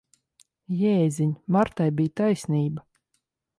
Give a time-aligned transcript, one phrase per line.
[0.79, 1.35] Jēziņ!
[1.57, 2.87] Martai bija taisnība.